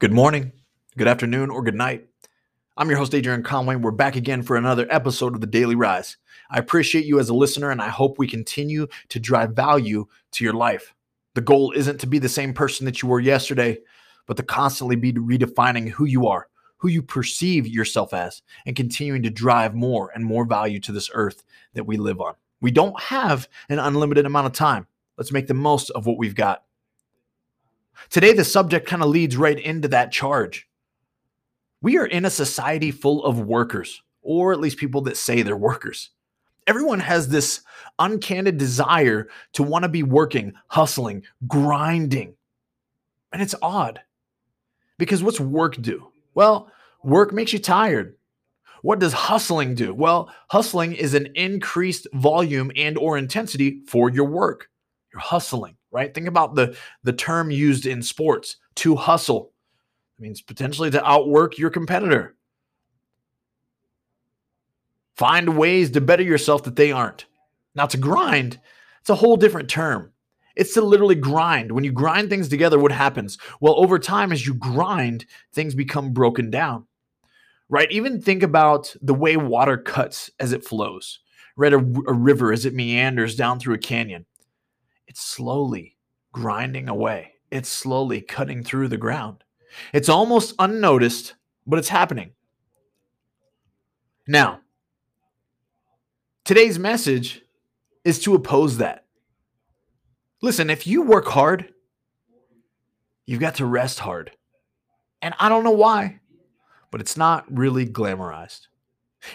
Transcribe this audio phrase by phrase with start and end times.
[0.00, 0.50] Good morning,
[0.98, 2.08] good afternoon, or good night.
[2.76, 3.76] I'm your host, Adrian Conway.
[3.76, 6.16] We're back again for another episode of the Daily Rise.
[6.50, 10.42] I appreciate you as a listener, and I hope we continue to drive value to
[10.42, 10.92] your life.
[11.34, 13.78] The goal isn't to be the same person that you were yesterday,
[14.26, 16.48] but to constantly be redefining who you are,
[16.78, 21.08] who you perceive yourself as, and continuing to drive more and more value to this
[21.14, 22.34] earth that we live on.
[22.60, 24.88] We don't have an unlimited amount of time.
[25.16, 26.64] Let's make the most of what we've got.
[28.10, 30.68] Today, the subject kind of leads right into that charge.
[31.82, 35.56] We are in a society full of workers, or at least people that say they're
[35.56, 36.10] workers.
[36.66, 37.60] Everyone has this
[37.98, 42.34] uncandid desire to want to be working, hustling, grinding.
[43.32, 44.00] And it's odd
[44.98, 46.08] because what's work do?
[46.34, 46.70] Well,
[47.02, 48.16] work makes you tired.
[48.82, 49.92] What does hustling do?
[49.92, 54.68] Well, hustling is an increased volume and or intensity for your work.
[55.12, 56.12] You're hustling right?
[56.12, 59.52] Think about the the term used in sports to hustle.
[60.18, 62.34] It means potentially to outwork your competitor.
[65.14, 67.26] Find ways to better yourself that they aren't.
[67.76, 68.60] Now to grind,
[69.00, 70.10] it's a whole different term.
[70.56, 71.72] It's to literally grind.
[71.72, 73.38] When you grind things together, what happens?
[73.60, 76.86] Well, over time, as you grind, things become broken down.
[77.68, 77.90] Right?
[77.90, 81.20] Even think about the way water cuts as it flows,
[81.56, 81.72] right?
[81.72, 84.26] A, a river as it meanders down through a canyon
[85.06, 85.96] it's slowly
[86.32, 87.32] grinding away.
[87.50, 89.44] It's slowly cutting through the ground.
[89.92, 91.34] It's almost unnoticed,
[91.66, 92.32] but it's happening.
[94.26, 94.60] Now,
[96.44, 97.42] today's message
[98.04, 99.04] is to oppose that.
[100.42, 101.72] Listen, if you work hard,
[103.26, 104.30] you've got to rest hard.
[105.22, 106.20] And I don't know why,
[106.90, 108.66] but it's not really glamorized.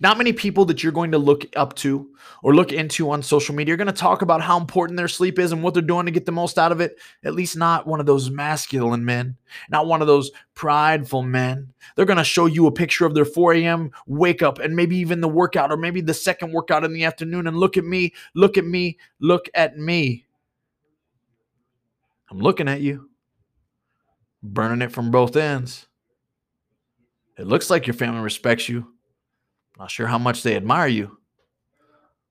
[0.00, 2.10] Not many people that you're going to look up to
[2.42, 5.38] or look into on social media are going to talk about how important their sleep
[5.38, 6.98] is and what they're doing to get the most out of it.
[7.24, 9.36] At least not one of those masculine men,
[9.70, 11.72] not one of those prideful men.
[11.96, 13.90] They're going to show you a picture of their 4 a.m.
[14.06, 17.46] wake up and maybe even the workout or maybe the second workout in the afternoon.
[17.46, 20.26] And look at me, look at me, look at me.
[22.30, 23.10] I'm looking at you,
[24.42, 25.86] burning it from both ends.
[27.36, 28.93] It looks like your family respects you
[29.78, 31.18] not sure how much they admire you.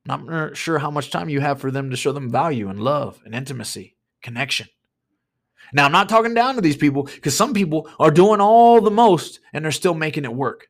[0.06, 3.22] Not sure how much time you have for them to show them value and love
[3.26, 4.68] and intimacy, connection.
[5.72, 8.92] Now, I'm not talking down to these people because some people are doing all the
[8.92, 10.68] most and they're still making it work.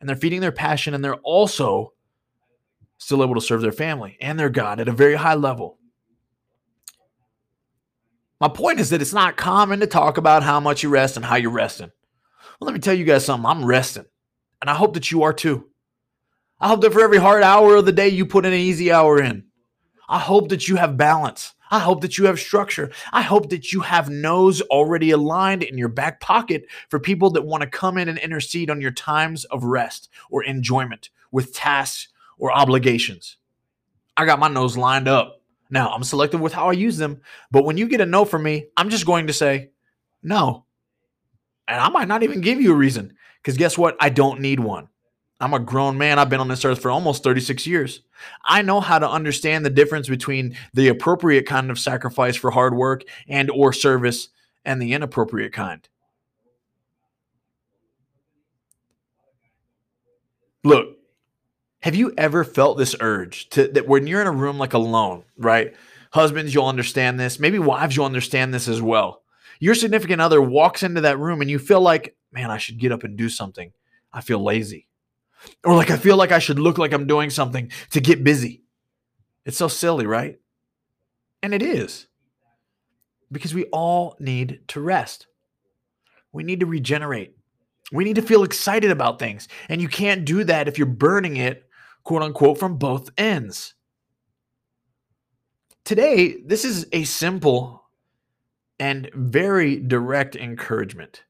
[0.00, 1.92] And they're feeding their passion and they're also
[2.98, 5.78] still able to serve their family and their God at a very high level.
[8.40, 11.24] My point is that it's not common to talk about how much you rest and
[11.24, 11.90] how you're resting.
[12.60, 13.48] Well, let me tell you guys something.
[13.48, 14.04] I'm resting.
[14.60, 15.68] And I hope that you are too.
[16.60, 19.20] I hope that for every hard hour of the day, you put an easy hour
[19.20, 19.44] in.
[20.08, 21.54] I hope that you have balance.
[21.70, 22.90] I hope that you have structure.
[23.12, 27.44] I hope that you have no's already aligned in your back pocket for people that
[27.44, 32.08] want to come in and intercede on your times of rest or enjoyment with tasks
[32.38, 33.38] or obligations.
[34.16, 35.40] I got my no's lined up.
[35.70, 38.42] Now, I'm selective with how I use them, but when you get a no from
[38.42, 39.70] me, I'm just going to say
[40.22, 40.66] no.
[41.66, 43.13] And I might not even give you a reason
[43.44, 43.96] because guess what?
[44.00, 44.88] I don't need one.
[45.38, 46.18] I'm a grown man.
[46.18, 48.00] I've been on this earth for almost 36 years.
[48.46, 52.74] I know how to understand the difference between the appropriate kind of sacrifice for hard
[52.74, 54.30] work and or service
[54.64, 55.86] and the inappropriate kind.
[60.62, 60.96] Look,
[61.82, 65.24] have you ever felt this urge to that when you're in a room like alone,
[65.36, 65.74] right?
[66.12, 67.38] Husbands, you'll understand this.
[67.38, 69.20] Maybe wives, you'll understand this as well.
[69.60, 72.92] Your significant other walks into that room and you feel like man, I should get
[72.92, 73.72] up and do something.
[74.12, 74.88] I feel lazy.
[75.64, 78.62] Or like I feel like I should look like I'm doing something to get busy.
[79.44, 80.38] It's so silly, right?
[81.42, 82.06] And it is.
[83.30, 85.26] Because we all need to rest.
[86.32, 87.36] We need to regenerate.
[87.92, 89.48] We need to feel excited about things.
[89.68, 91.68] And you can't do that if you're burning it,
[92.02, 93.74] quote unquote, from both ends.
[95.84, 97.84] Today, this is a simple
[98.80, 101.24] and very direct encouragement.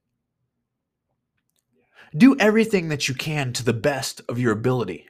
[2.17, 5.09] Do everything that you can to the best of your ability.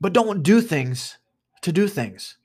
[0.00, 1.18] But don't do things
[1.62, 2.36] to do things.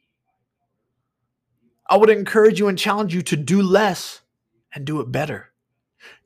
[1.89, 4.21] I would encourage you and challenge you to do less
[4.73, 5.51] and do it better.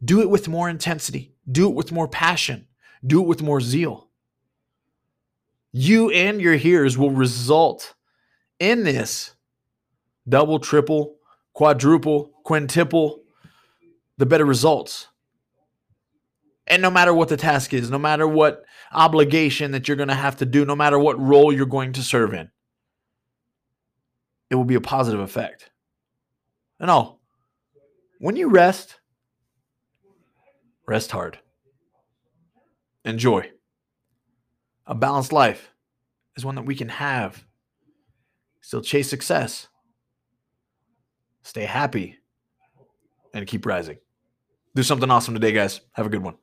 [0.03, 2.67] Do it with more intensity, do it with more passion,
[3.05, 4.09] do it with more zeal.
[5.71, 7.95] You and your hearers will result
[8.59, 9.33] in this
[10.27, 11.15] double, triple,
[11.53, 13.23] quadruple, quintuple,
[14.17, 15.07] the better results.
[16.67, 20.15] And no matter what the task is, no matter what obligation that you're going to
[20.15, 22.49] have to do, no matter what role you're going to serve in,
[24.49, 25.71] it will be a positive effect.
[26.79, 27.19] And all,
[28.19, 28.99] when you rest,
[30.87, 31.39] rest hard.
[33.03, 33.51] Enjoy.
[34.85, 35.71] A balanced life
[36.37, 37.43] is one that we can have.
[38.61, 39.67] Still chase success.
[41.41, 42.19] Stay happy
[43.33, 43.97] and keep rising.
[44.75, 45.81] Do something awesome today, guys.
[45.93, 46.35] Have a good one.